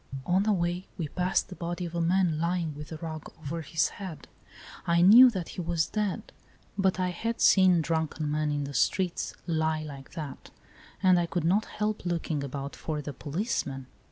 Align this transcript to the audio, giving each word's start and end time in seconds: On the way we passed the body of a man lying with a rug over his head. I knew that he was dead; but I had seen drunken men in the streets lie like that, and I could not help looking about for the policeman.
On 0.25 0.41
the 0.41 0.51
way 0.51 0.87
we 0.97 1.09
passed 1.09 1.49
the 1.49 1.55
body 1.55 1.85
of 1.85 1.93
a 1.93 2.01
man 2.01 2.39
lying 2.39 2.73
with 2.73 2.91
a 2.91 2.97
rug 2.97 3.31
over 3.39 3.61
his 3.61 3.89
head. 3.89 4.27
I 4.87 5.03
knew 5.03 5.29
that 5.29 5.49
he 5.49 5.61
was 5.61 5.85
dead; 5.85 6.31
but 6.75 6.99
I 6.99 7.09
had 7.09 7.39
seen 7.39 7.81
drunken 7.83 8.31
men 8.31 8.49
in 8.49 8.63
the 8.63 8.73
streets 8.73 9.35
lie 9.45 9.83
like 9.83 10.13
that, 10.13 10.49
and 11.03 11.19
I 11.19 11.27
could 11.27 11.43
not 11.45 11.65
help 11.65 12.03
looking 12.03 12.43
about 12.43 12.75
for 12.75 12.99
the 12.99 13.13
policeman. 13.13 13.85